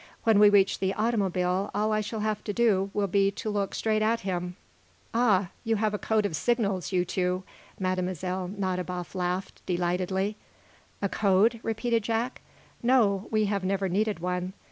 [0.23, 3.75] When we reach the automobile all I shall have to do will be to look
[3.75, 4.55] straight at him."
[5.13, 5.49] "Ah!
[5.63, 7.43] You have a code of signals you two?"
[7.79, 7.93] Mlle.
[8.57, 10.37] Nadiboff laughed, delightedly.
[11.03, 12.41] "A code?" repeated Jack.
[12.81, 14.53] "No; we have never needed one.